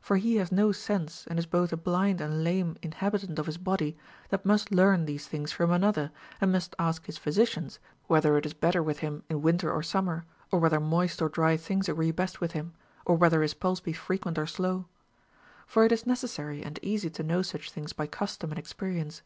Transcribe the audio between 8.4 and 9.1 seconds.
is better with